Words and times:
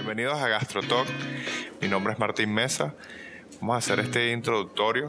Bienvenidos 0.00 0.40
a 0.40 0.48
GastroTalk. 0.48 1.06
Mi 1.82 1.86
nombre 1.86 2.14
es 2.14 2.18
Martín 2.18 2.54
Mesa. 2.54 2.94
Vamos 3.60 3.74
a 3.74 3.78
hacer 3.80 4.00
este 4.00 4.32
introductorio 4.32 5.08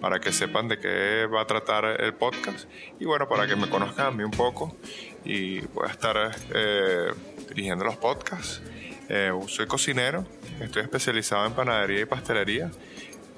para 0.00 0.20
que 0.20 0.30
sepan 0.30 0.68
de 0.68 0.78
qué 0.78 1.26
va 1.26 1.40
a 1.40 1.44
tratar 1.44 2.00
el 2.00 2.14
podcast 2.14 2.70
y 3.00 3.04
bueno, 3.04 3.28
para 3.28 3.48
que 3.48 3.56
me 3.56 3.68
conozcan 3.68 4.06
a 4.06 4.10
mí 4.12 4.22
un 4.22 4.30
poco 4.30 4.76
y 5.24 5.58
voy 5.74 5.88
a 5.88 5.90
estar 5.90 6.36
eh, 6.54 7.08
dirigiendo 7.48 7.84
los 7.84 7.96
podcasts. 7.96 8.62
Eh, 9.08 9.32
soy 9.48 9.66
cocinero, 9.66 10.24
estoy 10.60 10.82
especializado 10.82 11.44
en 11.44 11.54
panadería 11.54 12.02
y 12.02 12.04
pastelería. 12.04 12.70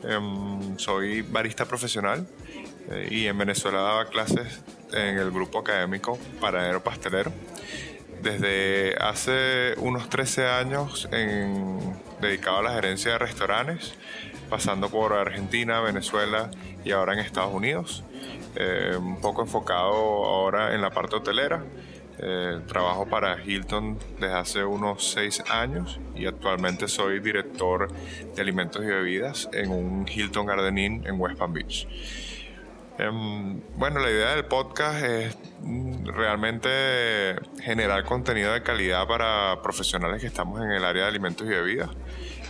Em, 0.02 0.78
soy 0.78 1.22
barista 1.22 1.64
profesional 1.64 2.28
eh, 2.90 3.08
y 3.10 3.26
en 3.26 3.38
Venezuela 3.38 3.80
daba 3.80 4.04
clases 4.10 4.60
en 4.92 5.18
el 5.18 5.30
grupo 5.30 5.60
académico 5.60 6.18
Panadero 6.42 6.84
Pastelero 6.84 7.32
desde 8.22 8.94
hace 9.00 9.74
unos 9.78 10.08
13 10.08 10.46
años 10.46 11.08
en, 11.12 11.78
dedicado 12.20 12.58
a 12.58 12.62
la 12.62 12.72
gerencia 12.74 13.12
de 13.12 13.18
restaurantes, 13.18 13.94
pasando 14.48 14.88
por 14.90 15.12
Argentina, 15.12 15.80
Venezuela 15.80 16.50
y 16.84 16.92
ahora 16.92 17.14
en 17.14 17.20
Estados 17.20 17.54
Unidos. 17.54 18.04
Eh, 18.56 18.96
un 18.98 19.20
poco 19.20 19.42
enfocado 19.42 19.92
ahora 19.92 20.74
en 20.74 20.82
la 20.82 20.90
parte 20.90 21.16
hotelera. 21.16 21.64
Eh, 22.22 22.60
trabajo 22.66 23.06
para 23.06 23.42
Hilton 23.42 23.98
desde 24.18 24.34
hace 24.34 24.64
unos 24.64 25.10
6 25.12 25.44
años 25.48 25.98
y 26.14 26.26
actualmente 26.26 26.86
soy 26.86 27.18
director 27.20 27.88
de 28.36 28.42
alimentos 28.42 28.82
y 28.82 28.86
bebidas 28.88 29.48
en 29.54 29.70
un 29.70 30.06
Hilton 30.06 30.44
Garden 30.44 30.76
Inn 30.76 31.02
en 31.06 31.18
West 31.18 31.38
Palm 31.38 31.54
Beach. 31.54 31.88
Em, 33.00 33.62
bueno, 33.78 33.98
la 33.98 34.10
idea 34.10 34.34
del 34.34 34.44
podcast 34.44 35.02
es 35.02 35.38
mm, 35.62 36.04
realmente 36.08 36.68
generar 37.62 38.04
contenido 38.04 38.52
de 38.52 38.62
calidad 38.62 39.08
para 39.08 39.62
profesionales 39.62 40.20
que 40.20 40.26
estamos 40.26 40.60
en 40.60 40.70
el 40.70 40.84
área 40.84 41.04
de 41.04 41.08
alimentos 41.08 41.46
y 41.46 41.50
bebidas. 41.50 41.88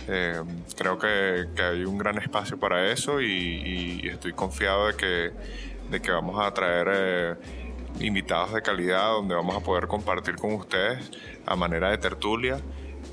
Em, 0.09 0.45
creo 0.77 0.99
que, 0.99 1.47
hay 1.63 1.85
un 1.85 1.97
gran 1.97 2.17
espacio 2.17 2.59
para 2.59 2.91
eso 2.91 3.21
y, 3.21 4.01
estoy 4.09 4.33
confiado 4.33 4.87
de 4.87 4.95
que, 4.95 5.31
de 5.89 6.01
que 6.01 6.11
vamos 6.11 6.37
a 6.45 6.53
traer 6.53 6.87
eh, 6.91 7.35
invitados 8.01 8.53
de 8.53 8.61
calidad 8.61 9.11
donde 9.11 9.35
vamos 9.35 9.55
a 9.55 9.61
poder 9.61 9.87
compartir 9.87 10.35
con 10.35 10.51
ustedes 10.55 11.11
a 11.45 11.55
manera 11.55 11.91
de 11.91 11.97
tertulia 11.97 12.59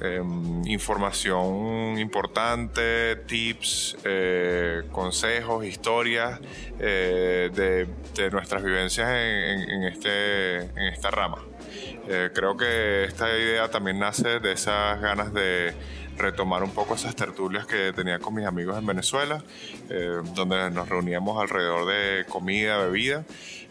Em, 0.00 0.62
información 0.66 1.98
importante, 1.98 3.16
tips, 3.27 3.96
eh, 4.04 4.82
consejos, 4.92 5.64
historias 5.64 6.38
eh, 6.78 7.50
de, 7.52 8.30
nuestras 8.30 8.62
vivencias 8.62 9.08
en, 9.08 9.84
este, 9.84 10.58
en 10.58 10.92
esta 10.92 11.10
rama. 11.10 11.38
Eh, 12.08 12.30
creo 12.32 12.56
que 12.56 13.04
esta 13.04 13.28
idea 13.36 13.69
también 13.70 13.98
nace 13.98 14.38
de 14.38 14.52
esas 14.52 15.00
ganas 15.00 15.32
de 15.32 15.74
retomar 16.19 16.62
un 16.62 16.70
poco 16.70 16.94
esas 16.94 17.14
tertulias 17.16 17.66
que 17.66 17.92
tenía 17.92 18.19
con 18.19 18.34
mis 18.34 18.47
amigos 18.47 18.77
en 18.78 18.86
Venezuela, 18.86 19.42
donde 20.34 20.70
nos 20.70 20.88
reuníamos 20.88 21.41
alrededor 21.41 21.86
de 21.86 22.25
comida, 22.27 22.78
bebida 22.78 23.25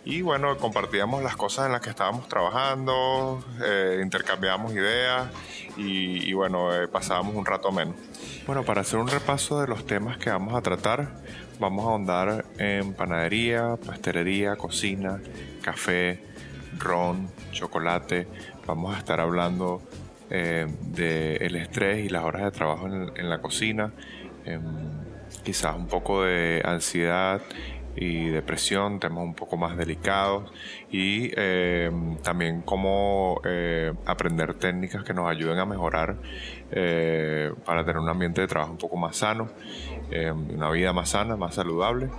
y 0.09 0.21
bueno, 0.21 0.55
compartíamos 0.57 1.21
las 1.21 1.35
cosas 1.35 1.65
en 1.65 1.73
las 1.73 1.81
que 1.81 1.89
estábamos 1.89 2.29
trabajando, 2.29 3.43
eh, 3.61 3.99
intercambiábamos 4.01 4.71
ideas 4.71 5.27
y, 5.75 6.31
bueno, 6.31 6.73
eh, 6.73 6.87
pasábamos 6.87 7.35
un 7.35 7.45
rato 7.45 7.73
menos. 7.73 7.95
Bueno, 8.45 8.63
para 8.63 8.81
hacer 8.81 8.99
un 8.99 9.09
repaso 9.09 9.59
de 9.59 9.67
los 9.67 9.85
temas 9.85 10.17
que 10.17 10.29
vamos 10.29 10.55
a 10.55 10.61
tratar, 10.61 11.09
vamos 11.59 11.85
a 11.85 11.89
ahondar 11.89 12.45
en 12.57 12.93
panadería, 12.93 13.75
pastelería, 13.85 14.55
cocina, 14.55 15.19
café, 15.61 16.23
ron, 16.77 17.29
chocolate. 17.51 18.29
Vamos 18.65 18.95
a 18.95 18.99
estar 18.99 19.19
hablando 19.19 19.81
eh, 20.29 20.67
del 20.81 21.55
estrés 21.55 22.05
y 22.05 22.09
las 22.09 22.23
horas 22.23 22.43
de 22.43 22.51
trabajo 22.51 22.87
en, 22.87 23.29
la 23.29 23.39
cocina, 23.39 23.91
em, 24.45 24.61
quizás 25.43 25.75
un 25.75 25.87
poco 25.87 26.23
de 26.23 26.61
ansiedad 26.65 27.41
y 27.99 28.27
depresión, 28.27 28.99
temas 28.99 29.23
un 29.23 29.33
poco 29.33 29.57
más 29.57 29.75
delicados 29.75 30.51
y 30.91 31.31
eh, 31.35 31.91
también 32.23 32.61
cómo 32.61 33.41
eh, 33.43 33.91
aprender 34.05 34.53
técnicas 34.53 35.03
que 35.03 35.13
nos 35.13 35.27
ayuden 35.29 35.57
a 35.57 35.65
mejorar 35.65 36.15
eh, 36.71 37.51
para 37.65 37.83
tener 37.83 37.97
un 37.97 38.09
ambiente 38.09 38.41
de 38.41 38.47
trabajo 38.47 38.71
un 38.71 38.77
poco 38.77 38.97
más 38.97 39.17
sano, 39.17 39.49
una 40.53 40.69
vida 40.69 40.93
más 40.93 41.09
sana, 41.09 41.35
más 41.35 41.55
saludable. 41.55 42.09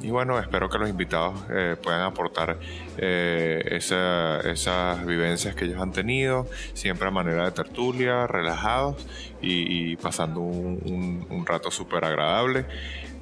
Y 0.00 0.10
bueno, 0.10 0.38
espero 0.38 0.68
que 0.68 0.78
los 0.78 0.88
invitados 0.88 1.34
puedan 1.82 2.02
aportar 2.02 2.58
esas 2.96 5.04
vivencias 5.04 5.54
que 5.54 5.64
ellos 5.64 5.80
han 5.80 5.92
tenido, 5.92 6.46
siempre 6.74 7.08
a 7.08 7.10
manera 7.10 7.44
de 7.44 7.50
tertulia, 7.50 8.28
relajados 8.28 9.06
y, 9.40 9.96
pasando 9.96 10.40
un, 10.40 11.44
rato 11.46 11.70
súper 11.70 12.04
agradable. 12.04 12.66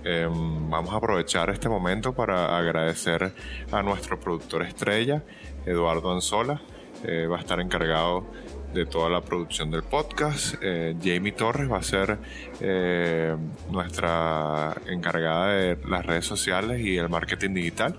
Em, 0.05 0.71
vamos 0.71 0.95
a 0.95 0.99
aprovechar 0.99 1.51
este 1.51 1.69
momento 1.69 2.13
para 2.13 2.57
agradecer 2.57 3.33
a 3.73 3.83
nuestro 3.83 4.21
productor 4.21 4.63
estrella, 4.63 5.23
Eduardo 5.65 6.13
Anzola. 6.13 6.61
Eh, 7.05 7.27
va 7.27 7.37
a 7.37 7.41
estar 7.41 7.61
encargado 7.61 8.25
de 8.73 8.87
toda 8.87 9.09
la 9.11 9.21
producción 9.21 9.71
del 9.71 9.83
podcast. 9.83 10.55
Eh, 10.61 10.95
Jamie 11.03 11.33
Torres 11.33 11.71
va 11.71 11.79
a 11.79 11.83
ser 11.83 12.19
eh, 12.61 13.37
nuestra 13.71 14.77
encargada 14.87 15.49
de 15.49 15.79
las 15.89 16.05
redes 16.05 16.27
sociales 16.27 16.81
y 16.81 16.97
el 16.97 17.09
marketing 17.09 17.55
digital. 17.55 17.97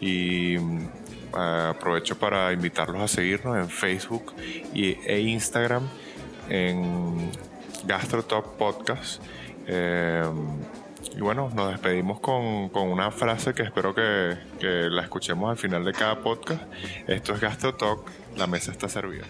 Y 0.00 0.56
aprovecho 1.32 2.18
para 2.18 2.52
invitarlos 2.52 3.02
a 3.02 3.08
seguirnos 3.08 3.56
en 3.58 3.68
Facebook 3.68 4.32
y, 4.72 4.96
e 5.04 5.20
Instagram 5.20 5.88
en 6.48 7.30
GastroTop 7.84 8.56
Podcast. 8.56 9.22
Y 11.18 11.20
bueno, 11.20 11.50
nos 11.52 11.72
despedimos 11.72 12.20
con, 12.20 12.70
una 12.72 13.10
frase 13.10 13.52
que 13.52 13.62
espero 13.62 13.92
que, 13.92 14.36
que, 14.60 14.88
la 14.88 15.02
escuchemos 15.02 15.50
al 15.50 15.56
final 15.56 15.84
de 15.84 15.92
cada 15.92 16.20
podcast. 16.20 16.62
Esto 17.08 17.34
es 17.34 17.40
Gastro 17.40 17.74
Talk, 17.74 18.08
la 18.36 18.46
mesa 18.46 18.70
está 18.70 18.88
servida. 18.88 19.26